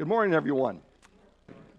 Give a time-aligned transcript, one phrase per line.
[0.00, 0.80] Good morning, everyone.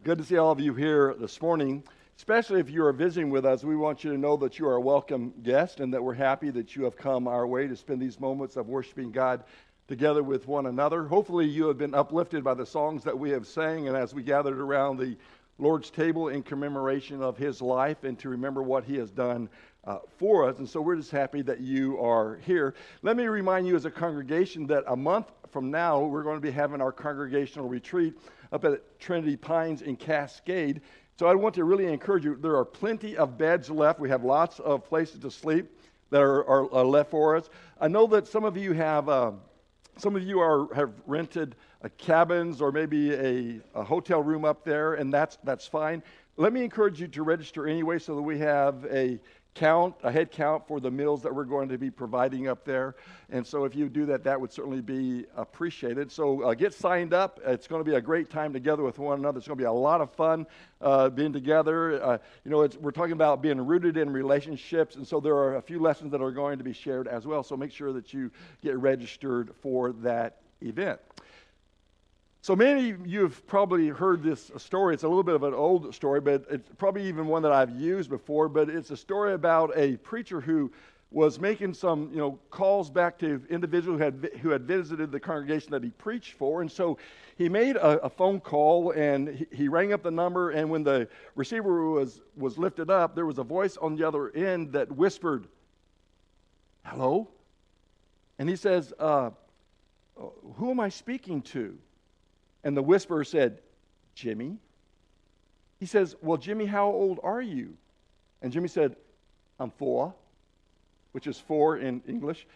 [0.03, 1.83] Good to see all of you here this morning.
[2.17, 4.75] Especially if you are visiting with us, we want you to know that you are
[4.75, 7.99] a welcome guest and that we're happy that you have come our way to spend
[7.99, 9.43] these moments of worshiping God
[9.87, 11.05] together with one another.
[11.05, 14.21] Hopefully, you have been uplifted by the songs that we have sang and as we
[14.21, 15.17] gathered around the
[15.57, 19.49] Lord's table in commemoration of his life and to remember what he has done
[19.85, 20.59] uh, for us.
[20.59, 22.75] And so we're just happy that you are here.
[23.01, 26.41] Let me remind you as a congregation that a month from now, we're going to
[26.41, 28.13] be having our congregational retreat
[28.51, 30.81] up at Trinity Pines in Cascade.
[31.19, 32.35] So I want to really encourage you.
[32.35, 33.99] There are plenty of beds left.
[33.99, 35.69] We have lots of places to sleep
[36.09, 37.49] that are, are, are left for us.
[37.79, 39.31] I know that some of you have, uh,
[39.97, 41.55] some of you are, have rented
[41.97, 46.03] cabins or maybe a, a hotel room up there, and that's, that's fine.
[46.37, 49.19] Let me encourage you to register anyway so that we have a
[49.53, 52.95] count, a head count for the meals that we're going to be providing up there.
[53.29, 56.11] And so if you do that, that would certainly be appreciated.
[56.11, 57.39] So uh, get signed up.
[57.45, 59.39] It's going to be a great time together with one another.
[59.39, 60.47] It's going to be a lot of fun
[60.79, 62.01] uh, being together.
[62.01, 64.95] Uh, you know, we're talking about being rooted in relationships.
[64.95, 67.43] And so there are a few lessons that are going to be shared as well.
[67.43, 70.99] So make sure that you get registered for that event.
[72.43, 74.95] So many of you have probably heard this story.
[74.95, 77.79] It's a little bit of an old story, but it's probably even one that I've
[77.79, 78.49] used before.
[78.49, 80.71] But it's a story about a preacher who
[81.11, 85.19] was making some, you know, calls back to individuals who had, who had visited the
[85.19, 86.61] congregation that he preached for.
[86.61, 86.97] And so
[87.37, 90.49] he made a, a phone call and he, he, rang up the number.
[90.49, 94.31] And when the receiver was, was lifted up, there was a voice on the other
[94.31, 95.47] end that whispered,
[96.85, 97.27] Hello?
[98.39, 99.29] And he says, uh,
[100.55, 101.77] Who am I speaking to?
[102.63, 103.59] And the whisperer said,
[104.15, 104.57] Jimmy.
[105.79, 107.75] He says, Well, Jimmy, how old are you?
[108.41, 108.95] And Jimmy said,
[109.59, 110.13] I'm four,
[111.11, 112.47] which is four in English.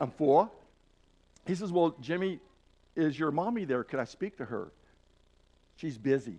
[0.00, 0.50] I'm four.
[1.46, 2.40] He says, Well, Jimmy,
[2.94, 3.84] is your mommy there?
[3.84, 4.70] Could I speak to her?
[5.76, 6.38] She's busy.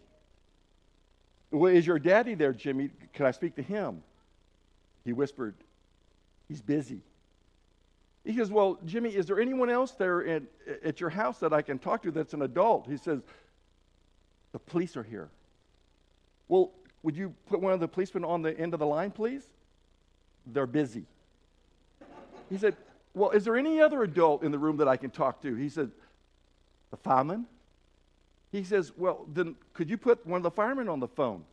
[1.52, 2.90] Well, is your daddy there, Jimmy?
[3.14, 4.04] Could I speak to him?
[5.04, 5.56] He whispered,
[6.48, 7.02] He's busy.
[8.26, 10.44] He says, Well, Jimmy, is there anyone else there at,
[10.84, 12.88] at your house that I can talk to that's an adult?
[12.88, 13.22] He says,
[14.52, 15.30] The police are here.
[16.48, 16.72] Well,
[17.04, 19.44] would you put one of the policemen on the end of the line, please?
[20.46, 21.06] They're busy.
[22.50, 22.76] He said,
[23.14, 25.56] Well, is there any other adult in the room that I can talk to?
[25.56, 25.92] He said,
[26.92, 27.46] The fireman?
[28.52, 31.46] He says, Well, then could you put one of the firemen on the phone?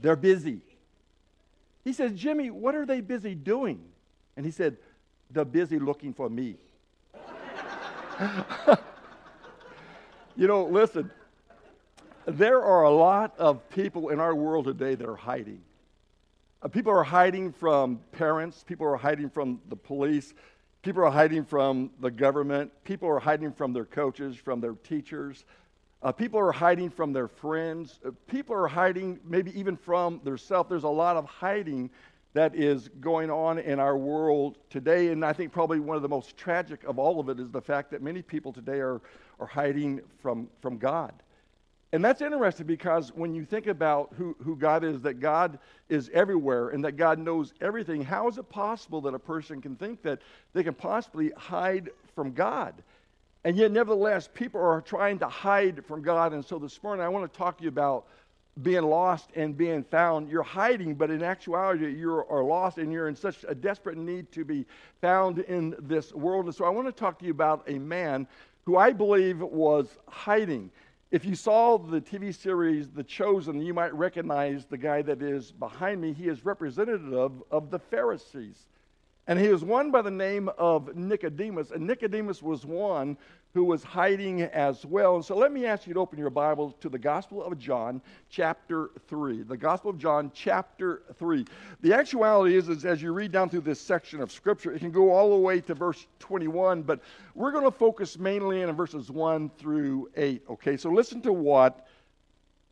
[0.00, 0.60] They're busy.
[1.84, 3.80] He says, Jimmy, what are they busy doing?
[4.36, 4.76] And he said,
[5.30, 6.56] they're busy looking for me.
[10.36, 11.10] you know, listen,
[12.26, 15.60] there are a lot of people in our world today that are hiding.
[16.60, 20.34] Uh, people are hiding from parents, people are hiding from the police,
[20.82, 25.44] people are hiding from the government, people are hiding from their coaches, from their teachers.
[26.02, 27.98] Uh, people are hiding from their friends.
[28.04, 30.68] Uh, people are hiding maybe even from themselves.
[30.68, 31.90] There's a lot of hiding
[32.34, 35.08] that is going on in our world today.
[35.08, 37.60] And I think probably one of the most tragic of all of it is the
[37.60, 39.00] fact that many people today are,
[39.40, 41.12] are hiding from, from God.
[41.92, 45.58] And that's interesting because when you think about who, who God is, that God
[45.88, 49.74] is everywhere and that God knows everything, how is it possible that a person can
[49.74, 50.20] think that
[50.52, 52.74] they can possibly hide from God?
[53.44, 56.34] And yet, nevertheless, people are trying to hide from God.
[56.34, 58.06] And so this morning, I want to talk to you about
[58.62, 60.28] being lost and being found.
[60.28, 64.32] You're hiding, but in actuality, you are lost and you're in such a desperate need
[64.32, 64.66] to be
[65.00, 66.46] found in this world.
[66.46, 68.26] And so I want to talk to you about a man
[68.64, 70.70] who I believe was hiding.
[71.10, 75.52] If you saw the TV series The Chosen, you might recognize the guy that is
[75.52, 76.12] behind me.
[76.12, 78.66] He is representative of, the Pharisees.
[79.26, 81.70] And he was one by the name of Nicodemus.
[81.70, 83.16] And Nicodemus was one
[83.54, 85.22] who was hiding as well.
[85.22, 88.90] So let me ask you to open your Bible to the Gospel of John, chapter
[89.08, 89.42] 3.
[89.42, 91.44] The Gospel of John, chapter 3.
[91.80, 94.90] The actuality is, is as you read down through this section of Scripture, it can
[94.90, 97.00] go all the way to verse 21, but
[97.34, 100.42] we're going to focus mainly in verses 1 through 8.
[100.50, 101.86] Okay, so listen to what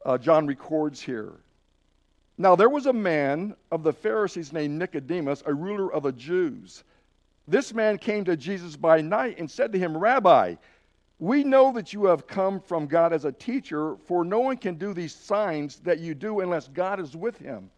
[0.05, 1.33] uh, John records here.
[2.39, 6.85] Now, there was a man of the Pharisees named Nicodemus, a ruler of the Jews.
[7.49, 10.57] This man came to Jesus by night and said to him, Rabbi,
[11.19, 14.75] we know that you have come from God as a teacher, for no one can
[14.75, 17.71] do these signs that you do unless God is with him.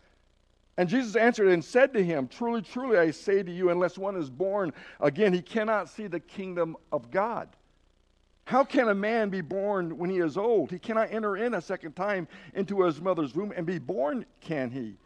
[0.77, 4.17] And Jesus answered and said to him, Truly, truly, I say to you, unless one
[4.17, 7.49] is born again, he cannot see the kingdom of God.
[8.45, 10.71] How can a man be born when he is old?
[10.71, 14.71] He cannot enter in a second time into his mother's womb and be born, can
[14.71, 14.97] he?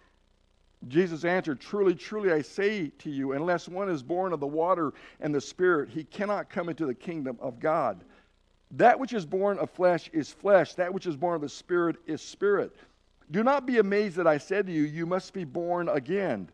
[0.89, 4.93] Jesus answered, Truly, truly, I say to you, unless one is born of the water
[5.21, 8.05] and the Spirit, he cannot come into the kingdom of God.
[8.73, 11.97] That which is born of flesh is flesh, that which is born of the Spirit
[12.07, 12.75] is spirit.
[13.31, 16.49] Do not be amazed that I said to you, You must be born again.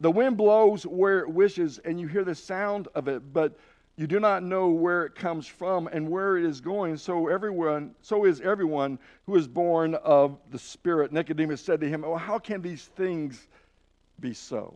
[0.00, 3.58] The wind blows where it wishes, and you hear the sound of it, but
[3.96, 6.96] you do not know where it comes from and where it is going.
[6.96, 11.12] So everyone, so is everyone who is born of the Spirit.
[11.12, 13.48] Nicodemus said to him, Oh, how can these things
[14.20, 14.74] be so?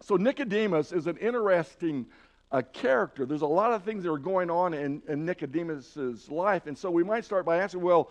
[0.00, 2.06] So Nicodemus is an interesting
[2.52, 3.26] uh, character.
[3.26, 6.90] There's a lot of things that are going on in, in Nicodemus's life, and so
[6.90, 8.10] we might start by asking, well,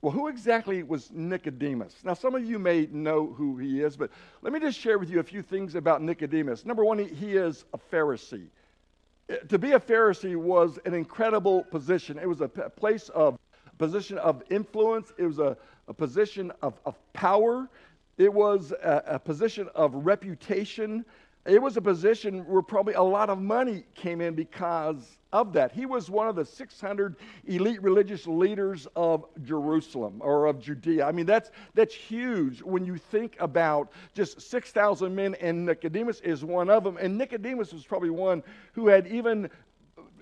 [0.00, 1.96] well, who exactly was Nicodemus?
[2.04, 4.10] Now, some of you may know who he is, but
[4.42, 6.64] let me just share with you a few things about Nicodemus.
[6.64, 8.46] Number one, he, he is a Pharisee.
[9.28, 12.16] Uh, to be a Pharisee was an incredible position.
[12.16, 13.38] It was a place of
[13.78, 15.12] position of influence.
[15.18, 15.56] It was a,
[15.88, 17.68] a position of, of power.
[18.18, 21.04] It was a, a position of reputation.
[21.48, 25.72] It was a position where probably a lot of money came in because of that.
[25.72, 27.16] He was one of the 600
[27.46, 31.06] elite religious leaders of Jerusalem or of Judea.
[31.06, 36.44] I mean, that's, that's huge when you think about just 6,000 men, and Nicodemus is
[36.44, 36.98] one of them.
[36.98, 38.42] And Nicodemus was probably one
[38.72, 39.48] who had even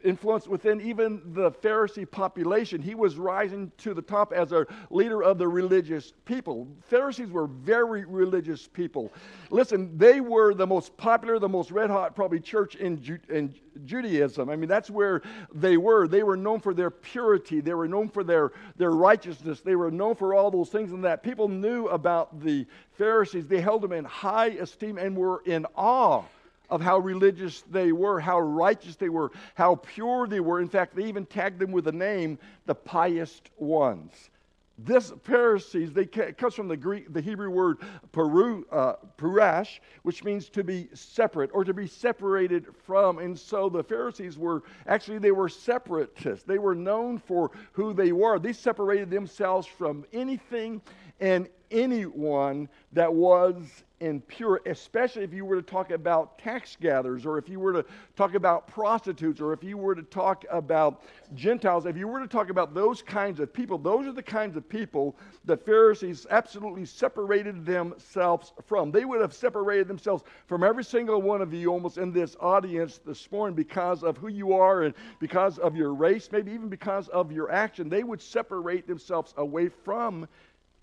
[0.07, 2.81] influence within even the Pharisee population.
[2.81, 6.69] He was rising to the top as a leader of the religious people.
[6.89, 9.13] Pharisees were very religious people.
[9.51, 13.55] Listen, they were the most popular, the most red hot, probably, church in, Ju- in
[13.85, 14.49] Judaism.
[14.49, 15.23] I mean, that's where
[15.53, 16.07] they were.
[16.07, 19.91] They were known for their purity, they were known for their, their righteousness, they were
[19.91, 21.23] known for all those things and that.
[21.23, 26.23] People knew about the Pharisees, they held them in high esteem and were in awe
[26.71, 30.61] of how religious they were, how righteous they were, how pure they were.
[30.61, 34.31] In fact, they even tagged them with a name, the pious ones.
[34.79, 37.79] This Pharisees, they comes from the Greek, the Hebrew word
[38.13, 43.19] peru, uh, purash, which means to be separate or to be separated from.
[43.19, 46.45] And so the Pharisees were actually they were separatists.
[46.45, 48.39] They were known for who they were.
[48.39, 50.83] They separated themselves from anything
[51.21, 57.39] and anyone that was impure, especially if you were to talk about tax gatherers, or
[57.39, 57.85] if you were to
[58.15, 61.03] talk about prostitutes, or if you were to talk about
[61.35, 64.57] Gentiles, if you were to talk about those kinds of people, those are the kinds
[64.57, 65.17] of people
[65.47, 68.91] the Pharisees absolutely separated themselves from.
[68.91, 73.01] They would have separated themselves from every single one of you almost in this audience
[73.07, 77.09] this morning because of who you are and because of your race, maybe even because
[77.09, 77.89] of your action.
[77.89, 80.29] They would separate themselves away from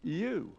[0.02, 0.52] you.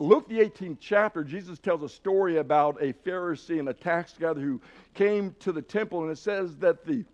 [0.00, 4.42] Luke, the 18th chapter, Jesus tells a story about a Pharisee and a tax gatherer
[4.42, 4.60] who
[4.94, 7.04] came to the temple, and it says that the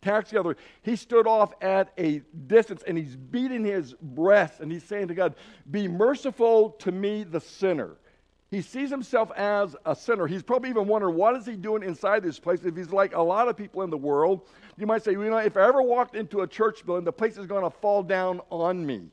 [0.00, 4.84] tax gatherer, he stood off at a distance and he's beating his breast and he's
[4.84, 5.34] saying to God,
[5.70, 7.96] Be merciful to me, the sinner.
[8.50, 10.28] He sees himself as a sinner.
[10.28, 12.60] He's probably even wondering, what is he doing inside this place?
[12.62, 14.42] If he's like a lot of people in the world,
[14.76, 17.36] you might say, you know, if I ever walked into a church building, the place
[17.36, 19.08] is going to fall down on me.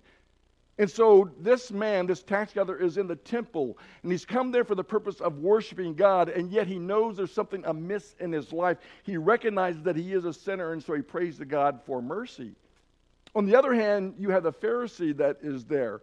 [0.81, 4.63] And so this man, this tax gatherer, is in the temple, and he's come there
[4.63, 8.51] for the purpose of worshiping God, and yet he knows there's something amiss in his
[8.51, 8.80] life.
[9.04, 12.56] He recognizes that he is a sinner, and so he prays to God for mercy.
[13.36, 16.01] On the other hand, you have the Pharisee that is there,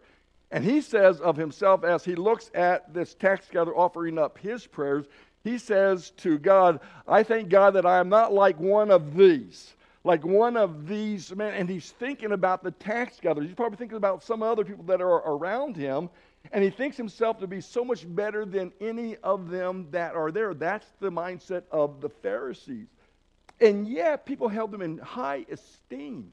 [0.49, 4.65] and he says of himself as he looks at this tax gatherer offering up his
[4.65, 5.07] prayers,
[5.43, 9.75] he says to God, I thank God that I am not like one of these
[10.03, 13.47] like one of these men, and he's thinking about the tax gatherers.
[13.47, 16.09] He's probably thinking about some other people that are around him,
[16.51, 20.31] and he thinks himself to be so much better than any of them that are
[20.31, 20.53] there.
[20.53, 22.87] That's the mindset of the Pharisees.
[23.59, 26.31] And yet, people held them in high esteem.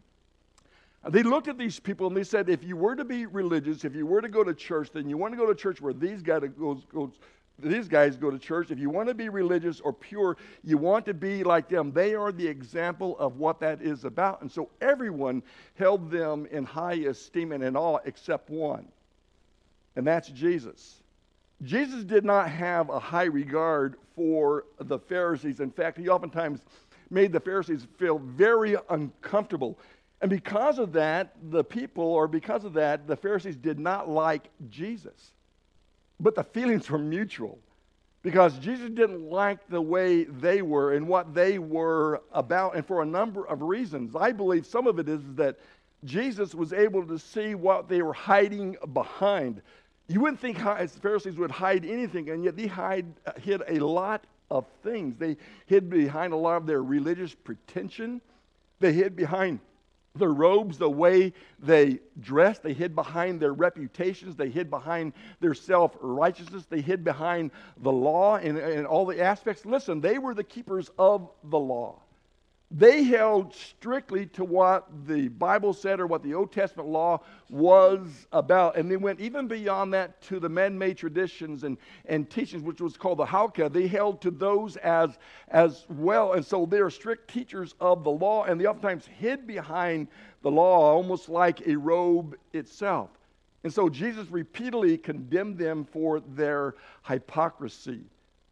[1.08, 3.94] They looked at these people and they said, if you were to be religious, if
[3.94, 6.20] you were to go to church, then you want to go to church where these
[6.20, 7.12] guys goes, goes
[7.58, 8.70] these guys go to church.
[8.70, 11.92] If you want to be religious or pure, you want to be like them.
[11.92, 14.42] They are the example of what that is about.
[14.42, 15.42] And so everyone
[15.74, 18.86] held them in high esteem and in awe except one,
[19.96, 21.02] and that's Jesus.
[21.62, 25.60] Jesus did not have a high regard for the Pharisees.
[25.60, 26.60] In fact, he oftentimes
[27.08, 29.78] made the Pharisees feel very uncomfortable.
[30.20, 34.50] And because of that, the people, or because of that, the Pharisees did not like
[34.68, 35.32] Jesus.
[36.20, 37.58] But the feelings were mutual
[38.22, 43.02] because Jesus didn't like the way they were and what they were about, and for
[43.02, 44.16] a number of reasons.
[44.16, 45.58] I believe some of it is that
[46.04, 49.62] Jesus was able to see what they were hiding behind.
[50.08, 54.24] You wouldn't think Pharisees would hide anything, and yet they hide, uh, hid a lot
[54.50, 55.16] of things.
[55.18, 58.20] They hid behind a lot of their religious pretension.
[58.80, 59.60] They hid behind
[60.18, 62.62] their robes, the way they dressed.
[62.62, 64.36] They hid behind their reputations.
[64.36, 66.66] They hid behind their self righteousness.
[66.66, 69.66] They hid behind the law and, and all the aspects.
[69.66, 72.02] Listen, they were the keepers of the law.
[72.70, 78.26] They held strictly to what the Bible said or what the Old Testament law was
[78.32, 78.76] about.
[78.76, 82.80] And they went even beyond that to the man made traditions and, and teachings, which
[82.80, 83.72] was called the Halakha.
[83.72, 85.16] They held to those as,
[85.48, 86.32] as well.
[86.32, 90.08] And so they are strict teachers of the law, and they oftentimes hid behind
[90.42, 93.10] the law, almost like a robe itself.
[93.62, 96.74] And so Jesus repeatedly condemned them for their
[97.06, 98.00] hypocrisy.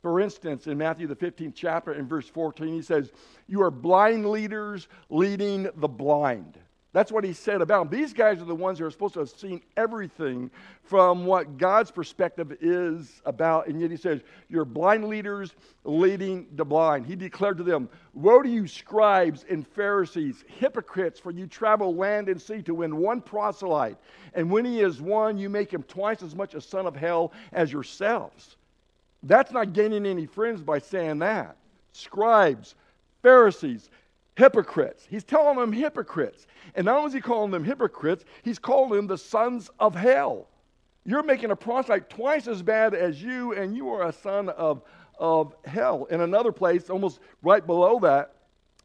[0.05, 3.11] For instance, in Matthew, the 15th chapter, in verse 14, he says,
[3.49, 6.59] You are blind leaders leading the blind.
[6.93, 8.01] That's what he said about them.
[8.01, 10.51] These guys are the ones who are supposed to have seen everything
[10.83, 13.67] from what God's perspective is about.
[13.67, 14.21] And yet he says,
[14.51, 17.07] You're blind leaders leading the blind.
[17.07, 22.29] He declared to them, Woe to you, scribes and Pharisees, hypocrites, for you travel land
[22.29, 23.97] and sea to win one proselyte.
[24.35, 27.33] And when he is won, you make him twice as much a son of hell
[27.55, 28.57] as yourselves.
[29.25, 31.57] That's not gaining any friends by saying that.
[31.93, 32.75] Scribes,
[33.23, 33.89] Pharisees,
[34.37, 35.07] hypocrites.
[35.09, 36.47] He's telling them hypocrites.
[36.75, 40.49] And not only is he calling them hypocrites, he's calling them the sons of hell.
[41.07, 44.83] You're making a proselyte twice as bad as you, and you are a son of,
[45.19, 46.07] of hell.
[46.11, 48.35] In another place, almost right below that,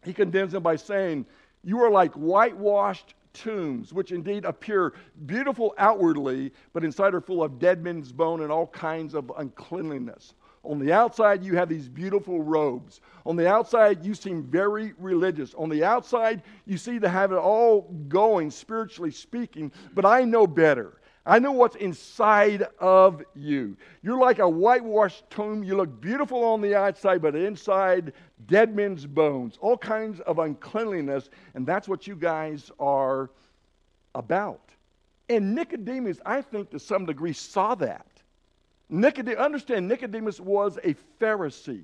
[0.04, 1.26] he condemns them by saying,
[1.64, 4.94] You are like whitewashed tombs, which indeed appear
[5.26, 10.34] beautiful outwardly, but inside are full of dead men's bone and all kinds of uncleanliness.
[10.64, 13.00] On the outside, you have these beautiful robes.
[13.26, 15.54] On the outside, you seem very religious.
[15.54, 20.46] On the outside, you seem to have it all going, spiritually speaking, but I know
[20.46, 20.99] better.
[21.30, 23.78] I know what's inside of you.
[24.02, 25.64] You're like a whitewashed tomb.
[25.64, 28.14] You look beautiful on the outside, but inside,
[28.48, 33.30] dead men's bones, all kinds of uncleanliness, and that's what you guys are
[34.16, 34.72] about.
[35.30, 38.08] And Nicodemus, I think to some degree, saw that.
[38.90, 41.84] Nicodemus, understand, Nicodemus was a Pharisee.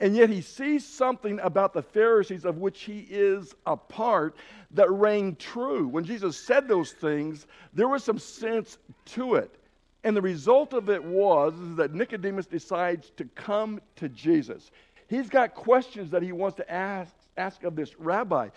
[0.00, 4.36] And yet he sees something about the Pharisees of which he is a part
[4.72, 5.86] that rang true.
[5.86, 9.54] When Jesus said those things, there was some sense to it.
[10.02, 14.70] And the result of it was that Nicodemus decides to come to Jesus.
[15.08, 18.48] He's got questions that he wants to ask, ask of this rabbi.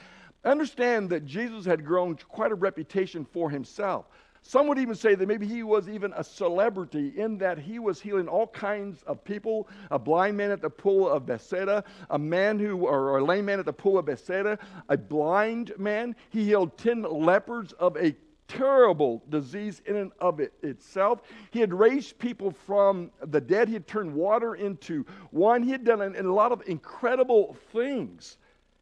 [0.43, 4.05] Understand that Jesus had grown quite a reputation for himself.
[4.47, 7.99] Some would even say that maybe he was even a celebrity in that he was
[7.99, 12.57] healing all kinds of people a blind man at the pool of Bethsaida, a man
[12.57, 16.15] who, or a lame man at the pool of Bethsaida, a blind man.
[16.29, 18.15] He healed 10 lepers of a
[18.47, 21.23] terrible disease in and of it itself.
[21.51, 25.83] He had raised people from the dead, he had turned water into wine, he had
[25.83, 28.37] done a, a lot of incredible things.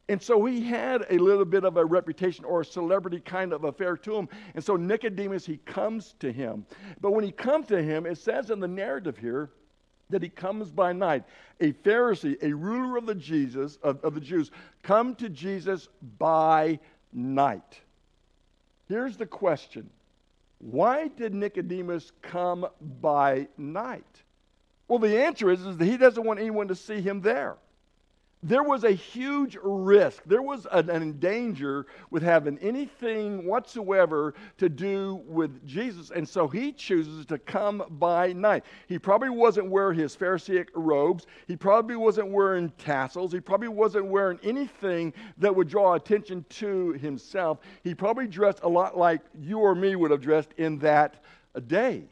[0.08, 3.64] And so he had a little bit of a reputation or a celebrity kind of
[3.64, 4.30] affair to him.
[4.54, 6.66] And so Nicodemus, he comes to him.
[7.02, 9.50] But when he comes to him, it says in the narrative here
[10.12, 11.24] that he comes by night.
[11.60, 14.52] A Pharisee, a ruler of the Jesus of, of the Jews,
[14.84, 16.80] come to Jesus by
[17.12, 17.80] night.
[18.88, 19.90] Here's the question.
[20.60, 22.68] Why did Nicodemus come
[23.02, 24.04] by night?
[24.88, 27.58] Well, the answer is, is that he doesn't want anyone to see him there
[28.46, 30.22] there was a huge risk.
[30.28, 36.12] There was an, an, danger with having anything whatsoever to do with Jesus.
[36.12, 38.64] And so he chooses to come by night.
[38.88, 41.26] He probably wasn't wearing his Pharisaic robes.
[41.48, 43.32] He probably wasn't wearing tassels.
[43.32, 47.58] He probably wasn't wearing anything that would draw attention to himself.
[47.84, 51.24] He probably dressed a lot like you or me would have dressed in that
[51.66, 52.04] day.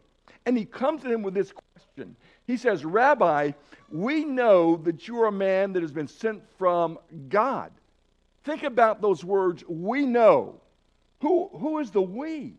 [0.47, 2.15] And he comes to him with this question.
[2.45, 3.51] He says, Rabbi,
[3.89, 7.71] we know that you are a man that has been sent from God.
[8.43, 10.59] Think about those words, we know.
[11.21, 12.55] Who, who is the we?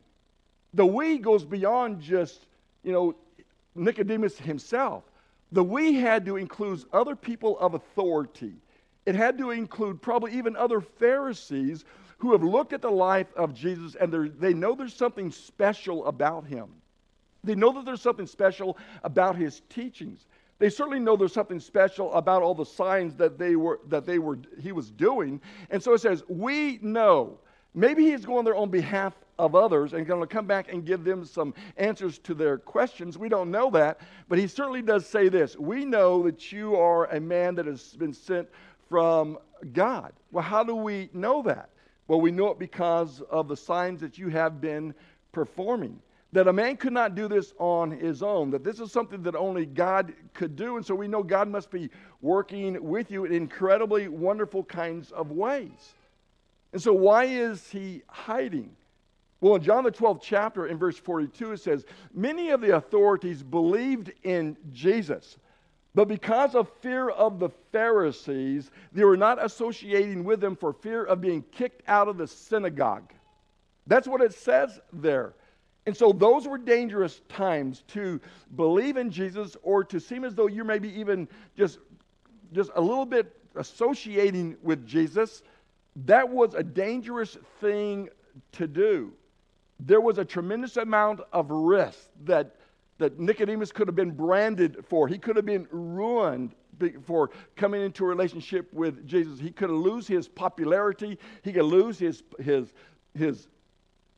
[0.73, 2.47] The we goes beyond just,
[2.83, 3.15] you know,
[3.75, 5.05] Nicodemus himself.
[5.53, 8.55] The we had to include other people of authority.
[9.07, 11.85] It had to include probably even other Pharisees
[12.19, 16.47] who have looked at the life of Jesus and they know there's something special about
[16.47, 16.69] him.
[17.45, 20.27] They know that there's something special about his teachings.
[20.59, 24.19] They certainly know there's something special about all the signs that they were that they
[24.19, 25.41] were he was doing.
[25.71, 27.39] And so it says, "We know."
[27.77, 31.03] Maybe he's going there on behalf of others and going to come back and give
[31.03, 33.19] them some answers to their questions.
[33.19, 35.59] We don't know that, but he certainly does say this.
[35.59, 38.49] We know that you are a man that has been sent
[38.89, 39.39] from
[39.73, 40.13] God.
[40.31, 41.71] Well, how do we know that?
[42.07, 44.95] Well, we know it because of the signs that you have been
[45.33, 46.01] performing
[46.35, 49.37] that a man could not do this on his own, that this is something that
[49.37, 50.77] only God could do.
[50.77, 51.91] And so we know God must be
[52.23, 55.95] working with you in incredibly wonderful kinds of ways.
[56.73, 58.75] And so, why is he hiding?
[59.41, 63.45] Well, in John the 12th chapter, in verse 42, it says, Many of the authorities
[63.45, 65.37] believed in Jesus,
[65.95, 71.05] But because of fear of the Pharisees, they were not associating with them for fear
[71.05, 73.13] of being kicked out of the synagogue.
[73.87, 75.35] That's what it says there.
[75.87, 78.21] And so those were dangerous times to
[78.57, 81.79] believe in Jesus or to seem as though you're maybe even just,
[82.53, 85.43] just a little bit associating with Jesus.
[86.07, 88.09] That was a dangerous thing
[88.53, 89.13] to do.
[89.81, 92.57] There was a tremendous amount of risk that
[92.99, 95.09] that Nicodemus could have been branded for.
[95.09, 96.55] He could have been ruined
[97.05, 99.39] for coming into a relationship with Jesus.
[99.39, 101.19] He could lose his popularity.
[101.43, 102.73] He could lose his, his,
[103.15, 103.49] his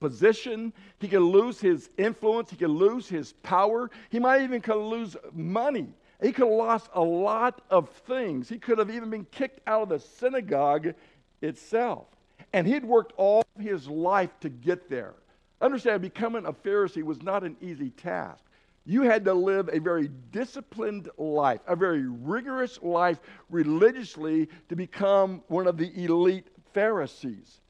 [0.01, 0.73] position.
[0.99, 2.51] He could lose his influence.
[2.51, 3.91] He could lose his power.
[4.11, 5.89] He might even could lose money.
[6.23, 8.49] He could have lost a lot of things.
[8.49, 10.95] He could have even been kicked out of the synagogue
[11.43, 12.07] itself.
[12.53, 15.15] And he'd worked all his life to get there.
[15.61, 18.45] Understand, becoming a Pharisee was not an easy task.
[18.85, 23.19] You had to live a very disciplined life, a very rigorous life
[23.51, 27.61] religiously to become one of the elite Pharisees.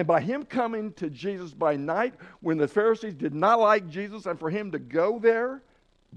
[0.00, 4.24] And by him coming to Jesus by night, when the Pharisees did not like Jesus,
[4.24, 5.60] and for him to go there,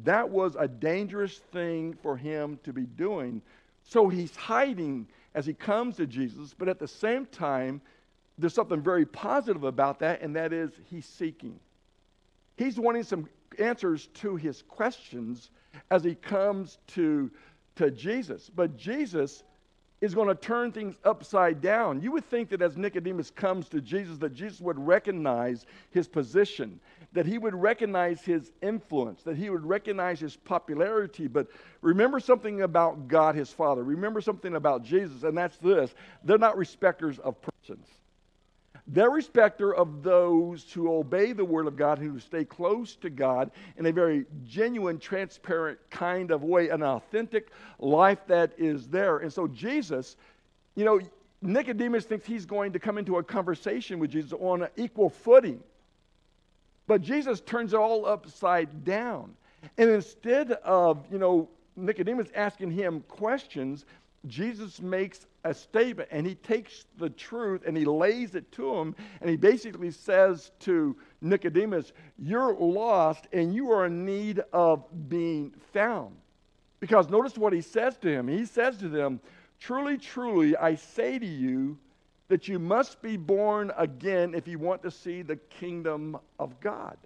[0.06, 3.42] that was a dangerous thing for him to be doing.
[3.84, 7.82] So he's hiding as he comes to Jesus, but at the same time,
[8.38, 11.60] there's something very positive about that, and that is he's seeking.
[12.56, 13.28] He's wanting some
[13.60, 15.50] answers to his questions
[15.92, 17.30] as he comes to,
[17.76, 18.50] to Jesus.
[18.50, 19.44] But Jesus
[20.04, 22.02] is going to turn things upside down.
[22.02, 26.78] You would think that as Nicodemus comes to Jesus, that Jesus would recognize his position,
[27.14, 31.28] that he would recognize his influence, that he would recognize his popularity.
[31.28, 31.48] But
[31.80, 33.82] remember something about God, his Father.
[33.82, 35.96] Remember something about Jesus, and that's this
[36.26, 37.88] they're not respecters of persons.
[38.88, 43.50] They're respecter of those who obey the Word of God, who stay close to God
[43.78, 47.50] in a very genuine, transparent kind of way, an authentic
[47.80, 49.20] life that is there.
[49.20, 50.18] And so, Jesus,
[50.76, 51.00] you know,
[51.42, 55.62] Nicodemus thinks he's going to come into a conversation with Jesus on an equal footing.
[56.86, 59.34] But Jesus turns it all upside down.
[59.78, 63.86] And instead of, you know, Nicodemus asking him questions,
[64.28, 68.96] Jesus makes a statement and he takes the truth and he lays it to him
[69.20, 75.54] and he basically says to Nicodemus, You're lost and you are in need of being
[75.74, 76.16] found.
[76.80, 78.28] Because notice what he says to him.
[78.28, 79.20] He says to them,
[79.60, 81.78] Truly, truly, I say to you
[82.30, 86.98] that you must be born again if you want to see the kingdom of God.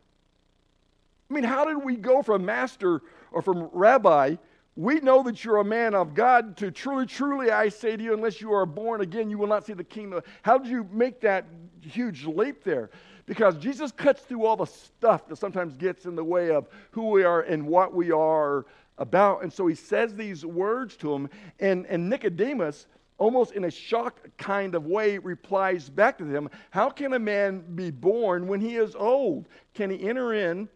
[1.30, 3.01] I mean, how did we go from master
[3.32, 4.36] or from rabbi
[4.77, 6.55] we know that you're a man of God.
[6.57, 9.65] To truly, truly, I say to you, unless you are born again, you will not
[9.65, 10.21] see the kingdom.
[10.43, 11.45] How did you make that
[11.81, 12.91] huge leap there?
[13.25, 17.09] Because Jesus cuts through all the stuff that sometimes gets in the way of who
[17.09, 18.67] we are and what we are
[18.99, 19.41] about.
[19.41, 22.85] And so he says these words to him, and, and Nicodemus,
[23.17, 27.63] almost in a shocked kind of way, replies back to them How can a man
[27.73, 29.47] be born when he is old?
[29.73, 30.69] Can he enter in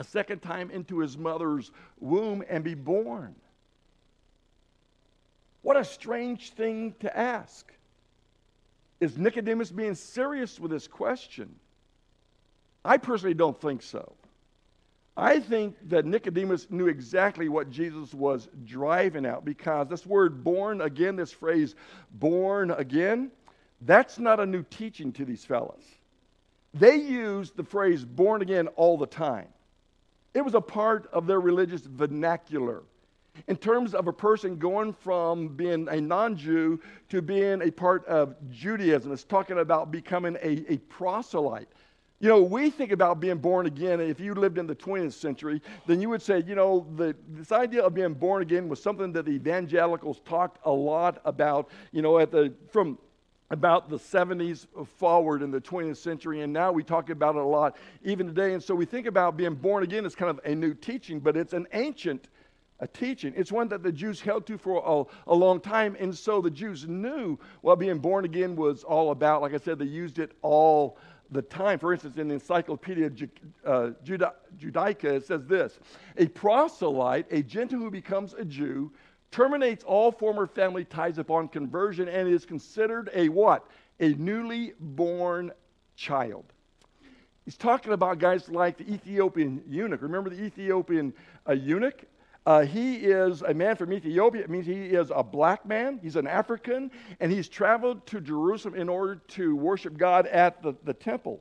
[0.00, 3.34] a second time into his mother's womb and be born.
[5.60, 7.70] What a strange thing to ask.
[8.98, 11.54] Is Nicodemus being serious with this question?
[12.82, 14.14] I personally don't think so.
[15.18, 20.80] I think that Nicodemus knew exactly what Jesus was driving at because this word born
[20.80, 21.74] again, this phrase
[22.12, 23.30] born again,
[23.82, 25.84] that's not a new teaching to these fellas.
[26.72, 29.48] They use the phrase born again all the time.
[30.34, 32.82] It was a part of their religious vernacular.
[33.48, 38.04] In terms of a person going from being a non Jew to being a part
[38.06, 41.68] of Judaism, it's talking about becoming a, a proselyte.
[42.20, 43.98] You know, we think about being born again.
[43.98, 47.50] If you lived in the 20th century, then you would say, you know, the, this
[47.50, 52.02] idea of being born again was something that the evangelicals talked a lot about, you
[52.02, 52.98] know, at the, from
[53.50, 57.44] about the 70s forward in the 20th century, and now we talk about it a
[57.44, 58.54] lot even today.
[58.54, 61.36] And so we think about being born again as kind of a new teaching, but
[61.36, 62.28] it's an ancient
[62.80, 63.34] a teaching.
[63.36, 66.50] It's one that the Jews held to for a, a, long time, and so the
[66.50, 69.42] Jews knew what being born again was all about.
[69.42, 70.96] Like I said, they used it all
[71.30, 71.78] the time.
[71.78, 73.10] For instance, in the Encyclopedia
[73.66, 75.78] uh, Judaica, it says this
[76.16, 78.90] A proselyte, a Gentile who becomes a Jew,
[79.30, 83.66] terminates all former family ties upon conversion and is considered a what?
[84.00, 85.52] A newly born
[85.96, 86.44] child.
[87.44, 90.02] He's talking about guys like the Ethiopian eunuch.
[90.02, 91.12] Remember the Ethiopian
[91.48, 92.04] uh, eunuch?
[92.46, 94.42] Uh, he is a man from Ethiopia.
[94.42, 95.98] It means he is a black man.
[96.02, 96.90] He's an African,
[97.20, 101.40] and he's traveled to Jerusalem in order to worship God at the, the temple.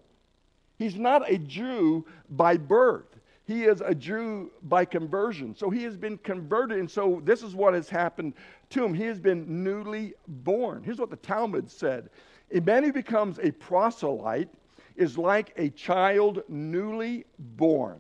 [0.78, 3.09] He's not a Jew by birth.
[3.50, 5.56] He is a Jew by conversion.
[5.56, 6.78] So he has been converted.
[6.78, 8.36] And so this is what has happened
[8.70, 8.94] to him.
[8.94, 10.84] He has been newly born.
[10.84, 12.12] Here's what the Talmud said
[12.54, 14.50] A man who becomes a proselyte
[14.96, 18.00] is like a child newly born.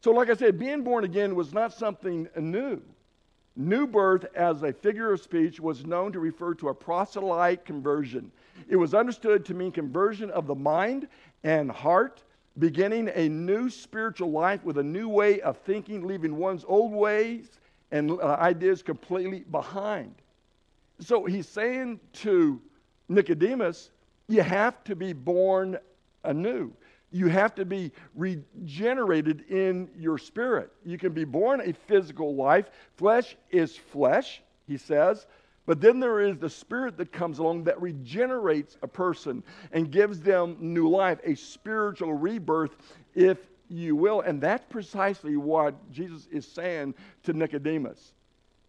[0.00, 2.82] So, like I said, being born again was not something new.
[3.54, 8.32] New birth, as a figure of speech, was known to refer to a proselyte conversion.
[8.68, 11.06] It was understood to mean conversion of the mind
[11.44, 12.24] and heart,
[12.58, 17.50] beginning a new spiritual life with a new way of thinking, leaving one's old ways
[17.90, 20.14] and uh, ideas completely behind.
[21.00, 22.60] So he's saying to
[23.08, 23.90] Nicodemus,
[24.28, 25.78] you have to be born
[26.24, 26.72] anew.
[27.12, 30.70] You have to be regenerated in your spirit.
[30.84, 32.66] You can be born a physical life.
[32.96, 35.26] Flesh is flesh, he says.
[35.66, 40.20] But then there is the spirit that comes along that regenerates a person and gives
[40.20, 42.76] them new life, a spiritual rebirth,
[43.14, 44.20] if you will.
[44.20, 48.12] And that's precisely what Jesus is saying to Nicodemus.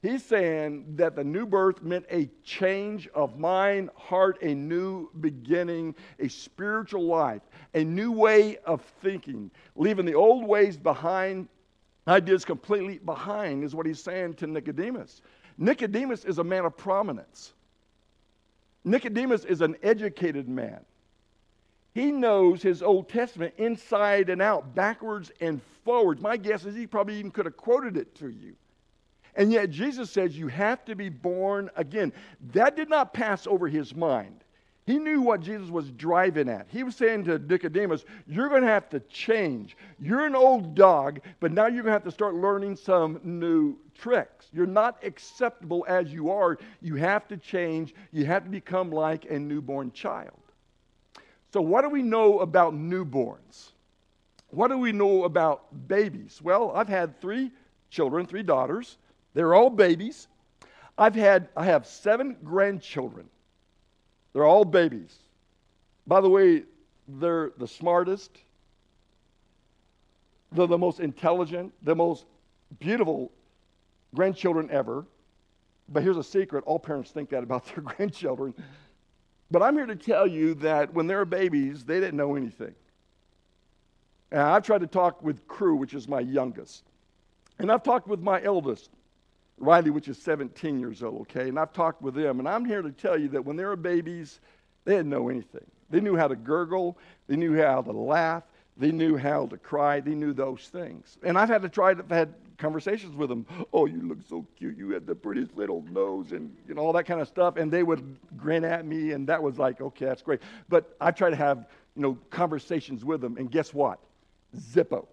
[0.02, 5.96] He's saying that the new birth meant a change of mind, heart, a new beginning,
[6.20, 7.42] a spiritual life,
[7.74, 11.48] a new way of thinking, leaving the old ways behind,
[12.08, 15.22] ideas completely behind, is what he's saying to Nicodemus.
[15.58, 17.54] Nicodemus is a man of prominence.
[18.84, 20.80] Nicodemus is an educated man.
[21.94, 26.22] He knows his Old Testament inside and out, backwards and forwards.
[26.22, 28.56] My guess is he probably even could have quoted it to you.
[29.36, 32.14] And yet Jesus says you have to be born again.
[32.54, 34.44] That did not pass over his mind.
[34.88, 36.66] He knew what Jesus was driving at.
[36.70, 39.76] He was saying to Nicodemus, You're going to have to change.
[40.00, 43.78] You're an old dog, but now you're going to have to start learning some new
[43.94, 44.48] tricks.
[44.54, 46.58] You're not acceptable as you are.
[46.82, 47.94] You have to change.
[48.14, 50.40] You have to become like a newborn child.
[51.52, 53.72] So, what do we know about newborns?
[54.52, 56.40] What do we know about babies?
[56.42, 57.52] Well, I've had three
[57.90, 58.96] children, three daughters.
[59.34, 60.30] They're all babies.
[60.98, 63.28] I've had, I have seven grandchildren.
[64.38, 65.18] They're all babies.
[66.06, 66.62] By the way,
[67.08, 68.38] they're the smartest,
[70.52, 72.26] they're the most intelligent, the most
[72.78, 73.32] beautiful
[74.14, 75.08] grandchildren ever.
[75.90, 78.54] But here's a secret all parents think that about their grandchildren.
[79.50, 82.76] But I'm here to tell you that when they were babies, they didn't know anything.
[84.32, 86.84] And I've tried to talk with Crew, which is my youngest.
[87.58, 88.92] And I've talked with my eldest,
[89.60, 91.50] Riley, which is 17 years old, okay?
[91.50, 93.76] And I've talked with them, and I'm here to tell you that when they were
[93.76, 94.40] babies,
[94.86, 95.66] they didn't know anything.
[95.90, 98.44] They knew how to gurgle, they knew how to laugh,
[98.78, 101.18] they knew how to cry, they knew those things.
[101.24, 103.46] And I've had to try to have had conversations with them.
[103.74, 104.78] Oh, you look so cute.
[104.78, 107.58] You had the prettiest little nose and you know all that kind of stuff.
[107.58, 110.42] And they would grin at me, and that was like, okay, that's great.
[110.70, 114.00] But I try to have you know conversations with them, and guess what?
[114.56, 115.08] Zippo.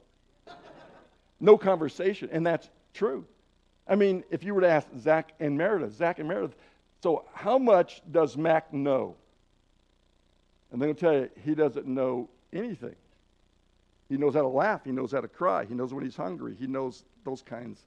[1.41, 3.25] no conversation, and that's true.
[3.87, 6.57] I mean, if you were to ask Zach and Meredith, Zach and Meredith,
[7.03, 9.15] so how much does Mac know?
[10.73, 12.97] And they'll tell you he doesn't know anything.
[14.09, 14.83] He knows how to laugh.
[14.85, 15.65] He knows how to cry.
[15.65, 16.57] He knows when he's hungry.
[16.59, 17.85] He knows those kinds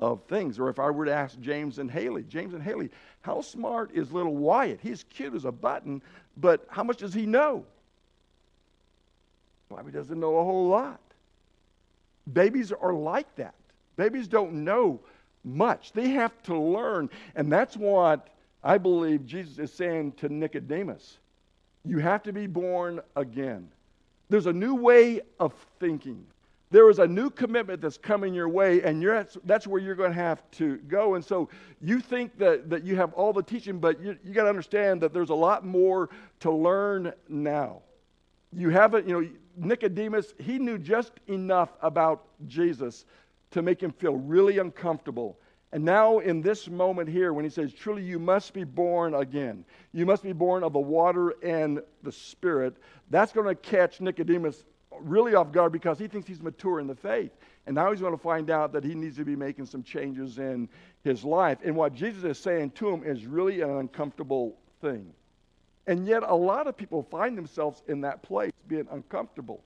[0.00, 0.58] of things.
[0.58, 2.90] Or if I were to ask James and Haley, James and Haley,
[3.22, 4.80] how smart is little Wyatt?
[4.82, 6.02] He's cute as a button,
[6.36, 7.64] but how much does he know?
[9.68, 11.00] Well, he doesn't know a whole lot.
[12.32, 13.54] Babies are like that.
[13.96, 15.00] Babies don't know
[15.44, 15.92] much.
[15.92, 17.10] They have to learn.
[17.34, 18.28] And that's what
[18.62, 21.18] I believe Jesus is saying to Nicodemus.
[21.84, 23.68] You have to be born again.
[24.28, 26.24] There's a new way of thinking.
[26.70, 29.04] There is a new commitment that's coming your way, and
[29.44, 31.16] that's, where you're going to have to go.
[31.16, 31.50] And so
[31.82, 35.02] you think that, that you have all the teaching, but you, you got to understand
[35.02, 36.08] that there's a lot more
[36.40, 37.82] to learn now.
[38.54, 43.04] You haven't, you know, Nicodemus, he knew just enough about Jesus
[43.52, 45.38] to make him feel really uncomfortable.
[45.72, 49.64] And now, in this moment here, when he says, Truly, you must be born again,
[49.92, 52.76] you must be born of the water and the Spirit,
[53.08, 54.64] that's going to catch Nicodemus
[55.00, 57.32] really off guard because he thinks he's mature in the faith.
[57.66, 60.38] And now he's going to find out that he needs to be making some changes
[60.38, 60.68] in
[61.04, 61.58] his life.
[61.64, 65.12] And what Jesus is saying to him is really an uncomfortable thing.
[65.86, 69.62] And yet, a lot of people find themselves in that place, being uncomfortable.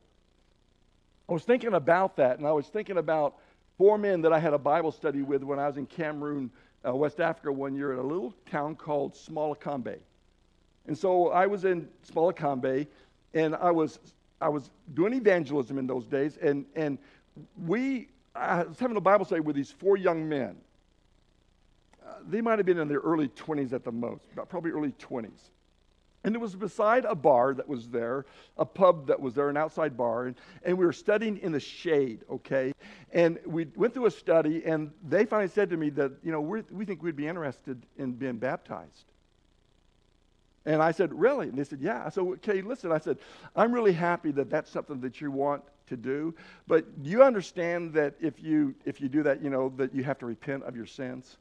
[1.29, 3.37] I was thinking about that, and I was thinking about
[3.79, 6.51] four men that I had a Bible study with when I was in Cameroon,
[6.87, 9.99] uh, West Africa, one year in a little town called Smalakambe.
[10.87, 12.87] And so I was in Smalakambe,
[13.35, 13.99] and I was
[14.41, 16.99] I was doing evangelism in those days, and and
[17.67, 20.57] we I was having a Bible study with these four young men.
[22.07, 25.51] Uh, they might have been in their early 20s at the most, probably early 20s.
[26.27, 28.27] And it was beside a bar that was there,
[28.59, 30.27] a pub that was there, an outside bar.
[30.27, 30.35] And,
[30.65, 32.75] and we were studying in the shade, okay?
[33.13, 36.41] And we went through a study, and they finally said to me that, you know,
[36.41, 39.05] we think we'd be interested in being baptized.
[40.65, 41.49] And I said, Really?
[41.49, 42.09] And they said, Yeah.
[42.09, 43.19] So, okay, listen, I said,
[43.55, 46.35] I'm really happy that that's something that you want to do.
[46.67, 50.03] But do you understand that if you, if you do that, you know, that you
[50.03, 51.37] have to repent of your sins?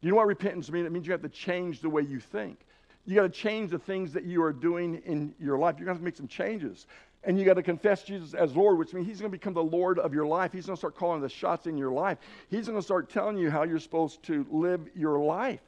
[0.00, 0.86] Do you know what repentance means?
[0.86, 2.60] It means you have to change the way you think.
[3.04, 5.76] You got to change the things that you are doing in your life.
[5.78, 6.86] You're going to make some changes.
[7.24, 9.62] And you got to confess Jesus as Lord, which means He's going to become the
[9.62, 10.52] Lord of your life.
[10.52, 12.18] He's going to start calling the shots in your life.
[12.50, 15.60] He's going to start telling you how you're supposed to live your life.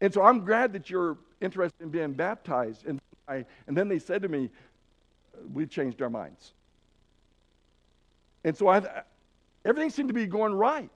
[0.00, 2.86] And so I'm glad that you're interested in being baptized.
[2.86, 4.50] And, I, and then they said to me,
[5.52, 6.52] We've changed our minds.
[8.44, 8.82] And so I,
[9.64, 10.90] everything seemed to be going right.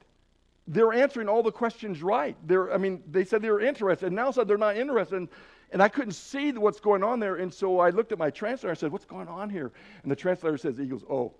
[0.68, 2.36] They're answering all the questions right.
[2.46, 5.16] They're, I mean, they said they were interested, and now said they're not interested.
[5.16, 5.28] And,
[5.72, 7.36] and I couldn't see what's going on there.
[7.36, 8.70] And so I looked at my translator.
[8.70, 9.72] And I said, What's going on here?
[10.02, 11.32] And the translator says, He goes, Oh,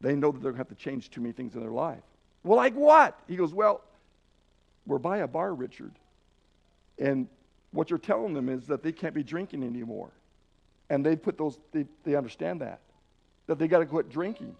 [0.00, 2.02] they know that they're going to have to change too many things in their life.
[2.42, 3.18] Well, like what?
[3.26, 3.82] He goes, Well,
[4.86, 5.92] we're by a bar, Richard.
[6.98, 7.28] And
[7.72, 10.10] what you're telling them is that they can't be drinking anymore.
[10.88, 12.80] And they put those, they, they understand that.
[13.46, 14.54] That they got to quit drinking.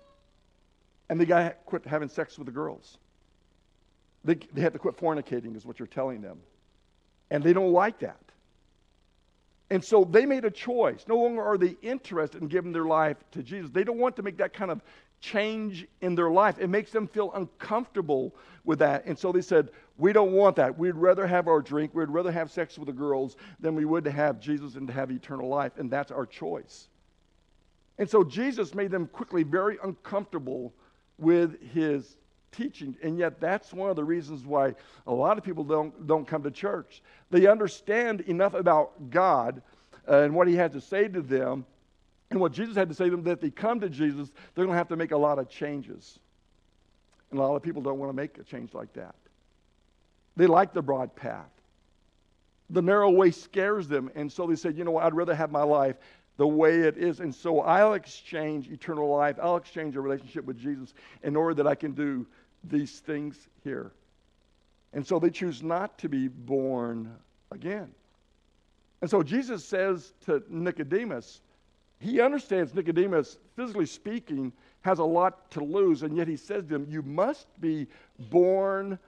[1.09, 2.99] And they got to quit having sex with the girls.
[4.27, 6.41] They, they have to quit fornicating, is what you're telling them.
[7.31, 8.21] And they don't like that.
[9.71, 11.05] And so they made a choice.
[11.09, 13.71] No longer are they interested in giving their life to Jesus.
[13.71, 14.81] They don't want to make that kind of
[15.21, 16.59] change in their life.
[16.59, 18.35] It makes them feel uncomfortable
[18.65, 19.07] with that.
[19.07, 20.77] And so they said, We don't want that.
[20.77, 21.95] We'd rather have our drink.
[21.95, 24.93] We'd rather have sex with the girls than we would to have Jesus and to
[24.93, 25.73] have eternal life.
[25.79, 26.89] And that's our choice.
[27.99, 30.75] And so Jesus made them quickly very uncomfortable
[31.19, 32.17] with his
[32.57, 32.97] teaching.
[33.03, 34.75] And yet, that's one of the reasons why
[35.07, 37.03] a lot of people don't, don't come to church.
[37.31, 39.63] They understand enough about God
[40.09, 41.67] uh, and what he has to say to them
[42.31, 44.65] and what Jesus had to say to them that if they come to Jesus, they're
[44.65, 46.19] going to have to make a lot of changes.
[47.31, 49.15] And a lot of people don't want to make a change like that.
[50.37, 51.51] They like the broad path.
[52.71, 54.11] The narrow way scares them.
[54.15, 55.97] And so they said, you know what, I'd rather have my life
[56.37, 57.21] the way it is.
[57.21, 61.67] And so I'll exchange eternal life, I'll exchange a relationship with Jesus in order that
[61.67, 62.27] I can do
[62.69, 63.93] these things here.
[64.93, 67.13] And so they choose not to be born
[67.51, 67.91] again.
[69.03, 71.43] And so Jesus says to Nicodemus,
[71.99, 74.53] he understands Nicodemus, physically speaking,
[74.83, 77.87] has a lot to lose, and yet he says to him, You must be
[78.31, 78.99] born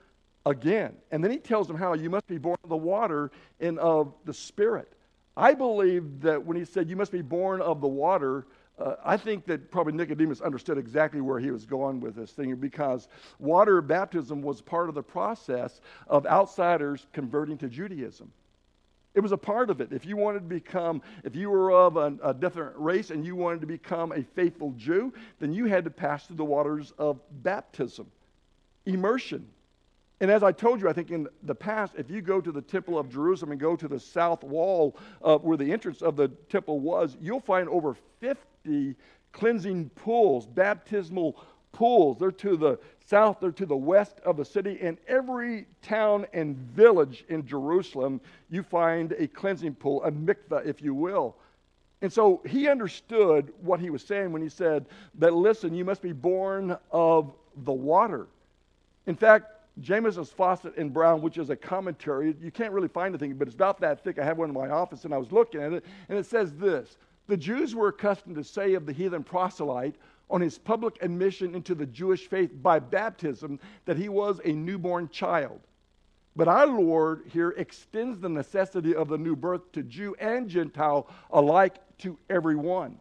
[0.45, 0.95] again.
[1.11, 4.13] And then he tells him how you must be born of the water and of
[4.25, 4.91] the Spirit.
[5.37, 8.47] I believe that when he said, You must be born of the water,
[8.79, 12.55] uh, I think that probably Nicodemus understood exactly where he was going with this thing
[12.55, 18.31] because water baptism was part of the process of outsiders converting to Judaism.
[19.15, 19.91] It was a part of it.
[19.91, 23.35] If you wanted to become, if you were of a, a, different race and you
[23.35, 27.19] wanted to become a faithful Jew, then you had to pass through the waters of
[27.43, 28.09] baptism,
[28.85, 29.47] immersion.
[30.21, 32.61] And as I told you, I think in the past, if you go to the
[32.61, 36.27] Temple of Jerusalem and go to the south wall of where the entrance of the
[36.49, 38.39] temple was, you'll find over 50
[39.31, 41.37] cleansing pools, baptismal
[41.71, 42.17] pools.
[42.17, 44.79] They're to the south, they're to the west of the city.
[44.81, 50.81] In every town and village in Jerusalem, you find a cleansing pool, a mikveh, if
[50.81, 51.35] you will.
[52.01, 56.01] And so he understood what he was saying when he said that, listen, you must
[56.01, 57.33] be born of
[57.65, 58.27] the water.
[59.05, 59.47] In fact,
[59.81, 63.55] Jamieson Fausset and Brown, which is a commentary, you can't really find anything, but it's
[63.55, 64.19] about that thick.
[64.19, 66.53] I have one in my office and I was looking at it, and it says
[66.53, 66.97] this
[67.29, 69.95] The Jews were accustomed to say of the heathen proselyte,
[70.31, 75.09] on his public admission into the Jewish faith by baptism that he was a newborn
[75.09, 75.59] child.
[76.35, 81.07] But our Lord here extends the necessity of the new birth to Jew and Gentile
[81.31, 82.97] alike to everyone.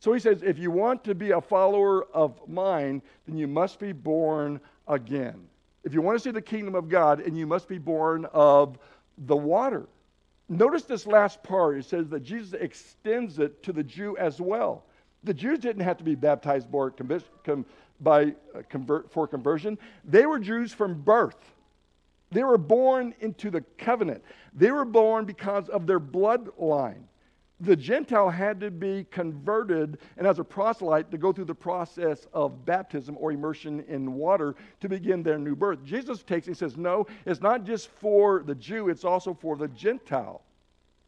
[0.00, 3.78] So he says, if you want to be a follower of mine, then you must
[3.78, 5.46] be born again.
[5.84, 8.78] If you want to see the kingdom of God, and you must be born of
[9.18, 9.86] the water.
[10.48, 11.78] Notice this last part.
[11.78, 14.84] It says that Jesus extends it to the Jew as well.
[15.24, 16.68] The Jews didn't have to be baptized
[18.00, 19.78] by uh, convert, for conversion.
[20.04, 21.52] They were Jews from birth.
[22.30, 24.22] They were born into the covenant.
[24.54, 27.02] They were born because of their bloodline.
[27.60, 32.26] The Gentile had to be converted and, as a proselyte, to go through the process
[32.34, 35.82] of baptism or immersion in water to begin their new birth.
[35.82, 39.68] Jesus takes and says, No, it's not just for the Jew, it's also for the
[39.68, 40.42] Gentile.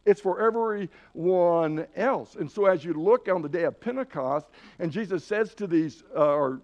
[0.06, 2.36] It's for everyone else.
[2.36, 4.46] And so as you look on the day of Pentecost,
[4.78, 6.62] and Jesus says to these, uh, or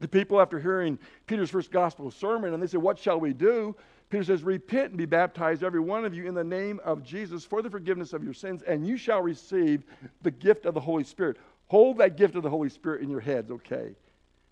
[0.00, 3.76] the people after hearing Peter's first gospel sermon, and they say, What shall we do?
[4.12, 7.46] Peter says, Repent and be baptized, every one of you, in the name of Jesus
[7.46, 9.84] for the forgiveness of your sins, and you shall receive
[10.20, 11.38] the gift of the Holy Spirit.
[11.68, 13.94] Hold that gift of the Holy Spirit in your heads, okay?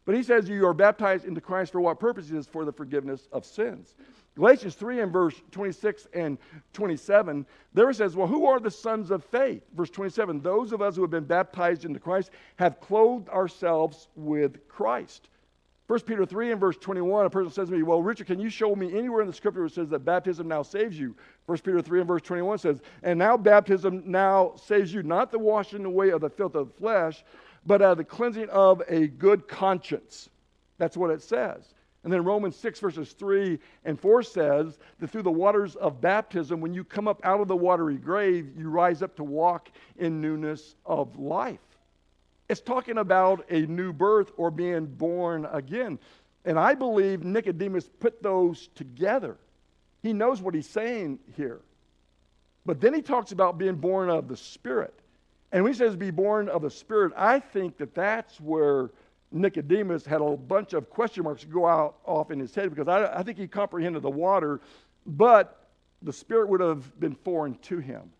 [0.06, 2.30] But he says you are baptized into Christ for what purpose?
[2.30, 3.96] It is for the forgiveness of sins.
[4.34, 6.38] Galatians 3 and verse 26 and
[6.72, 7.44] 27,
[7.74, 9.62] there it says, Well, who are the sons of faith?
[9.76, 14.66] Verse 27, those of us who have been baptized into Christ have clothed ourselves with
[14.68, 15.28] Christ.
[15.90, 18.48] 1 Peter 3 and verse 21, a person says to me, Well, Richard, can you
[18.48, 21.16] show me anywhere in the scripture it says that baptism now saves you?
[21.46, 25.40] 1 Peter 3 and verse 21 says, And now baptism now saves you, not the
[25.40, 27.24] washing away of the filth of the flesh,
[27.66, 30.30] but uh, the cleansing of a good conscience.
[30.78, 31.74] That's what it says.
[32.04, 36.60] And then Romans 6, verses 3 and 4 says that through the waters of baptism,
[36.60, 40.20] when you come up out of the watery grave, you rise up to walk in
[40.20, 41.58] newness of life.
[42.50, 46.00] It's talking about a new birth or being born again.
[46.44, 49.36] And I believe Nicodemus put those together.
[50.02, 51.60] He knows what he's saying here.
[52.66, 54.92] But then he talks about being born of the Spirit.
[55.52, 58.90] And when he says be born of the Spirit, I think that that's where
[59.30, 63.16] Nicodemus had a bunch of question marks go out off in his head because I,
[63.16, 64.60] I think he comprehended the water,
[65.06, 65.68] but
[66.02, 68.10] the Spirit would have been foreign to him.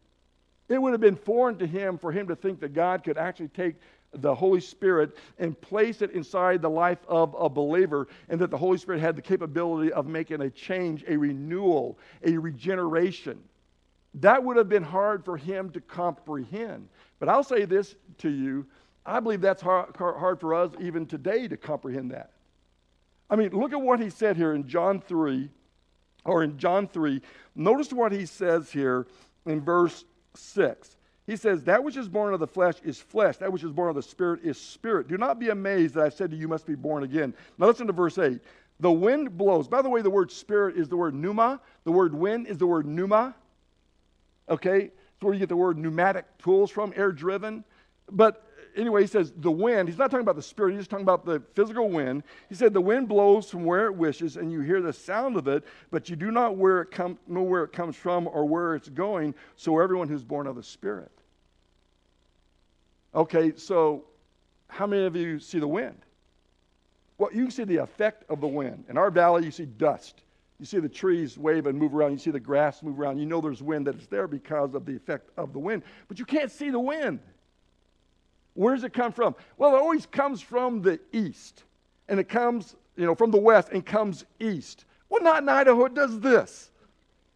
[0.69, 3.49] It would have been foreign to him for him to think that God could actually
[3.49, 3.75] take
[4.12, 8.59] the Holy Spirit and place it inside the life of a believer, and that the
[8.59, 13.40] Holy Spirit had the capability of making a change, a renewal, a regeneration.
[14.14, 16.88] That would have been hard for him to comprehend.
[17.20, 18.66] But I'll say this to you
[19.07, 22.33] I believe that's hard, hard for us even today to comprehend that.
[23.31, 25.49] I mean, look at what he said here in John 3,
[26.25, 27.23] or in John 3.
[27.55, 29.07] Notice what he says here
[29.46, 30.96] in verse 6.
[31.26, 33.88] He says, That which is born of the flesh is flesh, that which is born
[33.88, 35.09] of the spirit is spirit.
[35.09, 37.35] Do not be amazed that I said to you, you must be born again.
[37.59, 38.40] Now listen to verse 8.
[38.80, 39.68] The wind blows.
[39.68, 41.61] By the way, the word spirit is the word pneuma.
[41.85, 43.35] The word wind is the word pneuma.
[44.48, 44.85] Okay?
[44.85, 47.62] It's where you get the word pneumatic tools from, air driven.
[48.11, 51.04] But anyway, he says the wind, he's not talking about the spirit, he's just talking
[51.04, 52.22] about the physical wind.
[52.48, 55.48] He said the wind blows from where it wishes, and you hear the sound of
[55.48, 58.88] it, but you do not where it know where it comes from or where it's
[58.88, 59.35] going.
[59.56, 61.11] So everyone who's born of the Spirit.
[63.14, 64.04] Okay, so
[64.68, 65.98] how many of you see the wind?
[67.18, 68.85] Well, you can see the effect of the wind.
[68.88, 70.22] In our valley, you see dust.
[70.59, 72.12] You see the trees wave and move around.
[72.12, 73.18] You see the grass move around.
[73.18, 75.83] You know there's wind that is there because of the effect of the wind.
[76.06, 77.20] But you can't see the wind.
[78.55, 79.35] Where does it come from?
[79.57, 81.65] Well, it always comes from the east.
[82.09, 84.85] And it comes, you know, from the west and comes east.
[85.09, 85.85] Well, not in Idaho.
[85.85, 86.71] It does this.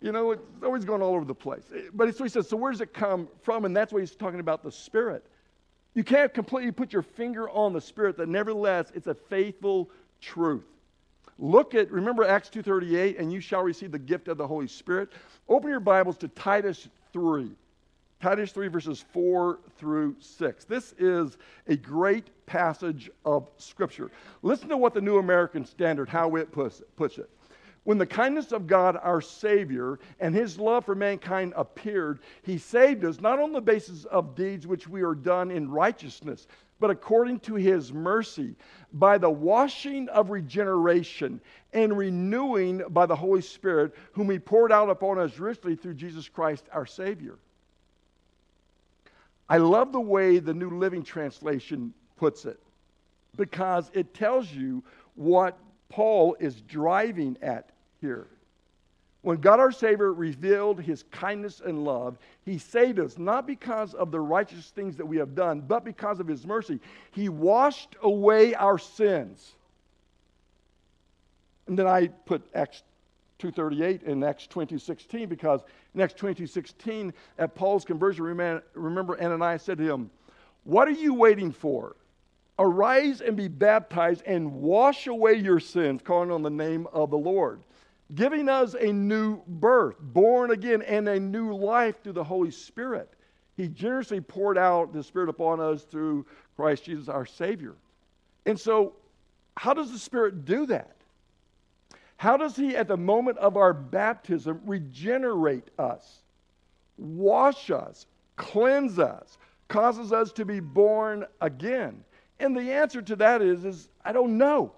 [0.00, 1.62] You know, it's always going all over the place.
[1.74, 3.64] Eh, but so he says, so where does it come from?
[3.64, 5.24] And that's why he's talking about the Spirit.
[5.94, 10.64] You can't completely put your finger on the Spirit, but nevertheless, it's a faithful truth.
[11.38, 15.10] Look at, remember Acts 2.38, and you shall receive the gift of the Holy Spirit.
[15.48, 17.50] Open your Bibles to Titus 3.
[18.20, 20.64] Titus 3, verses 4 through 6.
[20.64, 24.10] This is a great passage of Scripture.
[24.42, 27.30] Listen to what the New American Standard, how it puts it.
[27.82, 33.04] When the kindness of God, our Savior, and His love for mankind appeared, He saved
[33.04, 36.46] us not on the basis of deeds which we are done in righteousness,
[36.80, 38.56] but according to His mercy,
[38.94, 41.42] by the washing of regeneration
[41.74, 46.26] and renewing by the Holy Spirit, whom He poured out upon us richly through Jesus
[46.26, 47.38] Christ our Savior.
[49.48, 52.58] I love the way the New Living Translation puts it
[53.36, 54.82] because it tells you
[55.14, 58.26] what Paul is driving at here.
[59.22, 64.10] When God our Savior revealed his kindness and love, he saved us not because of
[64.10, 66.78] the righteous things that we have done, but because of his mercy.
[67.12, 69.54] He washed away our sins.
[71.66, 72.82] And then I put Acts
[73.38, 75.60] 2.38 and Acts 2016 because
[75.94, 78.24] in Acts 22.16 at Paul's conversion,
[78.74, 80.10] remember Ananias said to him,
[80.64, 81.96] What are you waiting for?
[82.58, 87.18] Arise and be baptized and wash away your sins, calling on the name of the
[87.18, 87.60] Lord
[88.14, 93.14] giving us a new birth, born again, and a new life through the Holy Spirit.
[93.56, 97.74] He generously poured out the Spirit upon us through Christ Jesus, our Savior.
[98.46, 98.94] And so,
[99.56, 100.96] how does the Spirit do that?
[102.16, 106.20] How does He, at the moment of our baptism, regenerate us,
[106.96, 108.06] wash us,
[108.36, 109.38] cleanse us,
[109.68, 112.04] causes us to be born again?
[112.40, 114.72] And the answer to that is, is I don't know.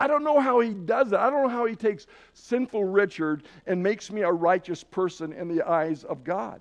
[0.00, 1.18] I don't know how he does it.
[1.18, 5.48] I don't know how he takes sinful Richard and makes me a righteous person in
[5.48, 6.60] the eyes of God.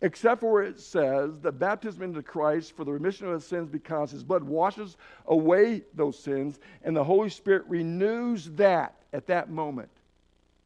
[0.00, 4.10] Except for where it says that baptism into Christ for the remission of sins because
[4.10, 9.88] his blood washes away those sins and the Holy Spirit renews that at that moment.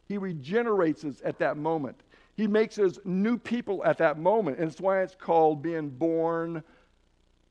[0.09, 2.01] He regenerates us at that moment.
[2.37, 4.59] He makes us new people at that moment.
[4.59, 6.62] And it's why it's called being born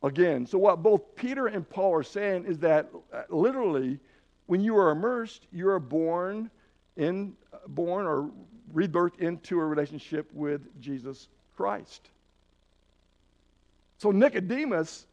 [0.01, 0.45] again.
[0.45, 3.99] So, what both Peter and Paul are saying is that uh, literally,
[4.47, 6.49] when you are immersed, you are born
[6.95, 7.36] in
[7.67, 8.32] born or
[8.73, 12.07] rebirth into a relationship with Jesus Christ.
[13.97, 15.05] So Nicodemus,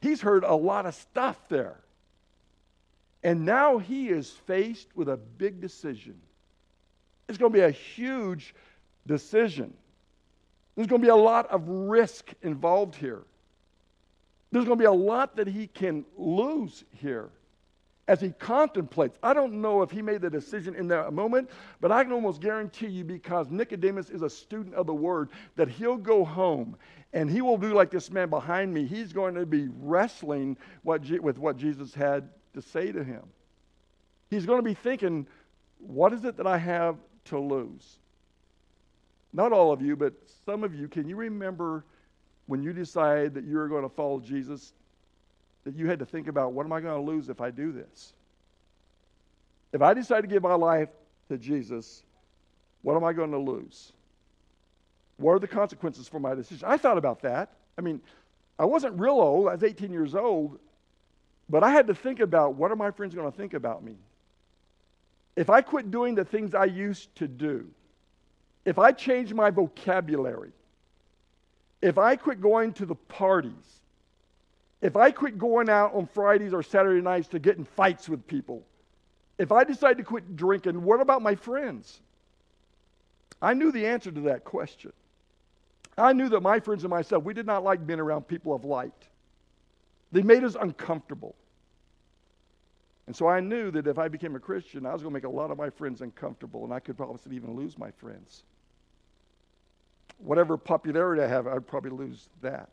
[0.00, 1.80] he's heard a lot of stuff there.
[3.22, 6.14] And now he is faced with a big decision.
[7.28, 8.54] It's going to be a huge
[9.06, 9.74] decision.
[10.76, 13.22] There's going to be a lot of risk involved here.
[14.52, 17.30] There's going to be a lot that he can lose here
[18.08, 19.18] as he contemplates.
[19.22, 21.50] I don't know if he made the decision in that moment,
[21.80, 25.68] but I can almost guarantee you, because Nicodemus is a student of the word, that
[25.68, 26.76] he'll go home
[27.12, 28.86] and he will do like this man behind me.
[28.86, 33.22] He's going to be wrestling what, with what Jesus had to say to him.
[34.30, 35.26] He's going to be thinking,
[35.78, 36.96] what is it that I have
[37.26, 37.98] to lose?
[39.32, 41.84] Not all of you, but some of you, can you remember
[42.46, 44.72] when you decided that you were going to follow Jesus,
[45.64, 47.72] that you had to think about what am I going to lose if I do
[47.72, 48.12] this?
[49.72, 50.88] If I decide to give my life
[51.28, 52.02] to Jesus,
[52.82, 53.92] what am I going to lose?
[55.18, 56.66] What are the consequences for my decision?
[56.68, 57.50] I thought about that.
[57.76, 58.00] I mean,
[58.58, 60.58] I wasn't real old, I was 18 years old,
[61.48, 63.96] but I had to think about what are my friends going to think about me?
[65.36, 67.68] If I quit doing the things I used to do,
[68.64, 70.50] if I change my vocabulary,
[71.80, 73.77] if I quit going to the parties,
[74.80, 78.26] if I quit going out on Fridays or Saturday nights to get in fights with
[78.26, 78.62] people,
[79.38, 82.00] if I decide to quit drinking, what about my friends?
[83.40, 84.92] I knew the answer to that question.
[85.96, 88.64] I knew that my friends and myself, we did not like being around people of
[88.64, 88.92] light.
[90.12, 91.34] They made us uncomfortable.
[93.06, 95.24] And so I knew that if I became a Christian, I was going to make
[95.24, 98.42] a lot of my friends uncomfortable, and I could probably even lose my friends.
[100.18, 102.68] Whatever popularity I have, I'd probably lose that.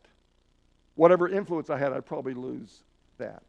[0.96, 2.82] Whatever influence I had, I'd probably lose
[3.18, 3.42] that.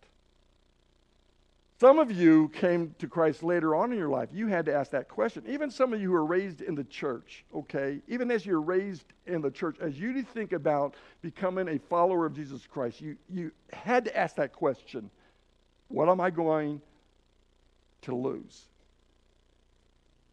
[1.79, 4.29] Some of you came to Christ later on in your life.
[4.33, 5.43] You had to ask that question.
[5.47, 8.01] Even some of you who are raised in the church, okay?
[8.07, 12.33] Even as you're raised in the church, as you think about becoming a follower of
[12.33, 15.09] Jesus Christ, you, you had to ask that question
[15.87, 16.81] What am I going
[18.03, 18.63] to lose?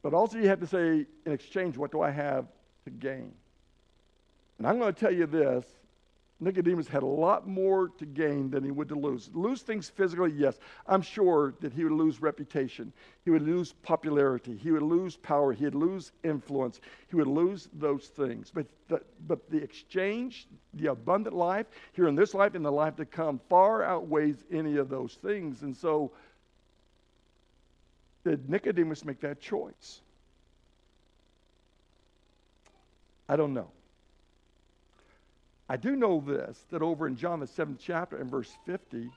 [0.02, 2.46] But also, you have to say, in exchange, what do I have
[2.84, 3.32] to gain?
[4.58, 5.64] And I'm going to tell you this
[6.40, 9.30] Nicodemus had a lot more to gain than he would to lose.
[9.32, 10.58] Lose things physically, yes.
[10.86, 12.92] I'm sure that he would lose reputation.
[13.24, 14.56] He would lose popularity.
[14.56, 15.52] He would lose power.
[15.52, 16.80] He would lose influence.
[17.08, 18.50] He would lose those things.
[18.52, 22.96] But the, but the exchange, the abundant life, here in this life and the life
[22.96, 25.62] to come, far outweighs any of those things.
[25.62, 26.10] And so,
[28.24, 30.00] did Nicodemus make that choice?
[33.28, 33.70] I don't know.
[35.68, 39.10] I do know this that over in John, the seventh chapter, and verse 50,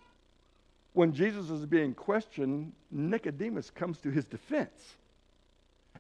[0.94, 4.96] when Jesus is being questioned, Nicodemus comes to his defense.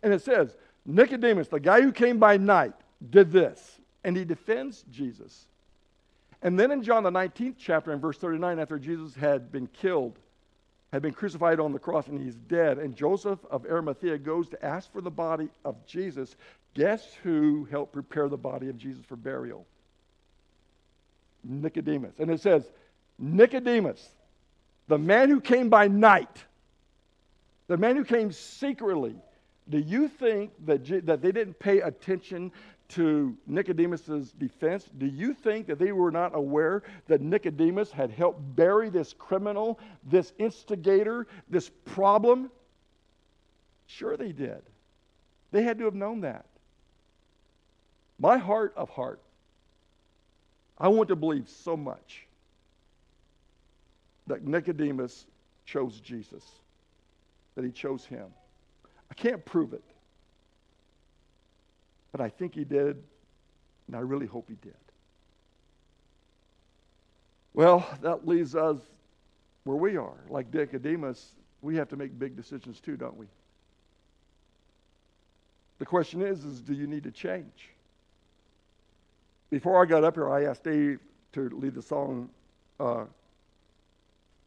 [0.01, 2.73] And it says, Nicodemus, the guy who came by night,
[3.09, 3.79] did this.
[4.03, 5.45] And he defends Jesus.
[6.41, 10.17] And then in John, the 19th chapter, and verse 39, after Jesus had been killed,
[10.93, 14.65] had been crucified on the cross, and he's dead, and Joseph of Arimathea goes to
[14.65, 16.35] ask for the body of Jesus,
[16.73, 19.65] guess who helped prepare the body of Jesus for burial?
[21.47, 22.13] Nicodemus.
[22.19, 22.69] And it says,
[23.17, 24.07] Nicodemus,
[24.87, 26.45] the man who came by night,
[27.67, 29.15] the man who came secretly,
[29.69, 32.51] do you think that, that they didn't pay attention
[32.89, 34.89] to Nicodemus's defense?
[34.97, 39.79] Do you think that they were not aware that Nicodemus had helped bury this criminal,
[40.09, 42.49] this instigator, this problem?
[43.87, 44.61] Sure, they did.
[45.51, 46.45] They had to have known that.
[48.19, 49.21] My heart of heart
[50.79, 52.27] I want to believe so much
[54.27, 55.25] that Nicodemus
[55.65, 56.43] chose Jesus,
[57.55, 58.27] that he chose him.
[59.09, 59.83] I can't prove it,
[62.11, 63.01] but I think he did,
[63.87, 64.75] and I really hope he did.
[67.53, 68.77] Well, that leaves us
[69.63, 70.17] where we are.
[70.29, 73.25] Like Nicodemus, we have to make big decisions too, don't we?
[75.79, 77.71] The question is, is do you need to change?
[79.49, 80.99] Before I got up here, I asked Dave
[81.33, 82.29] to lead the song,
[82.79, 83.05] uh,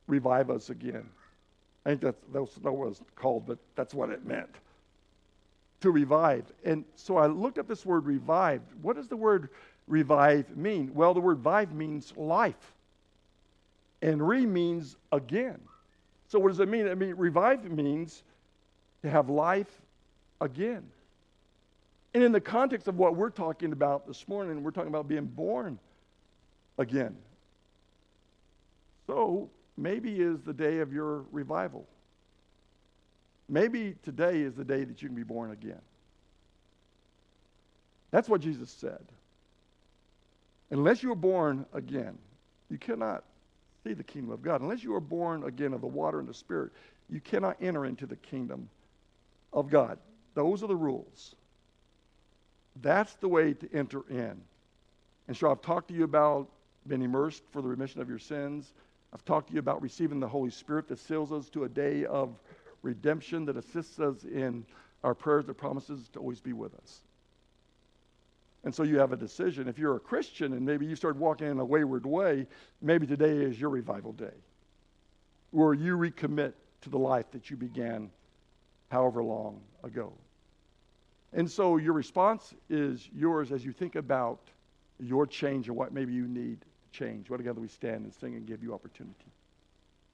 [0.07, 1.09] Revive Us Again.
[1.87, 4.51] I think that's, that's what it was called, but that's what it meant.
[5.81, 6.45] To revive.
[6.65, 8.61] And so I looked up this word revive.
[8.83, 9.49] What does the word
[9.87, 10.91] revive mean?
[10.95, 12.75] Well, the word vive means life.
[14.03, 15.61] And re means again.
[16.29, 16.87] So what does it mean?
[16.89, 18.23] I mean, revive means
[19.03, 19.81] to have life
[20.41, 20.85] again.
[22.13, 25.27] And in the context of what we're talking about this morning, we're talking about being
[25.27, 25.79] born
[26.79, 27.17] again.
[29.07, 31.87] So maybe is the day of your revival.
[33.49, 35.81] Maybe today is the day that you can be born again.
[38.11, 39.05] That's what Jesus said.
[40.71, 42.17] Unless you are born again,
[42.71, 43.25] you cannot
[43.85, 44.61] see the kingdom of God.
[44.61, 46.73] Unless you are born again of the water and the spirit,
[47.09, 48.69] you cannot enter into the kingdom
[49.53, 49.99] of God.
[50.35, 51.35] Those are the rules.
[52.77, 54.41] That's the way to enter in.
[55.29, 56.49] And so I've talked to you about
[56.87, 58.73] being immersed for the remission of your sins.
[59.13, 62.05] I've talked to you about receiving the Holy Spirit that seals us to a day
[62.05, 62.39] of
[62.83, 64.65] redemption, that assists us in
[65.05, 67.01] our prayers, that promises to always be with us.
[68.65, 69.69] And so you have a decision.
[69.69, 72.47] If you're a Christian and maybe you started walking in a wayward way,
[72.83, 74.35] maybe today is your revival day,
[75.51, 76.53] where you recommit
[76.83, 78.11] to the life that you began
[78.91, 80.13] however long ago.
[81.33, 84.41] And so your response is yours as you think about
[84.99, 86.67] your change and what maybe you need to
[86.99, 87.31] change.
[87.31, 89.30] What together we stand and sing and give you opportunity.